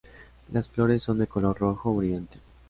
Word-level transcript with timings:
Las 0.51 0.67
flores 0.67 1.03
son 1.03 1.19
de 1.19 1.27
color 1.27 1.59
rojo 1.59 1.93
brillante. 1.93 2.39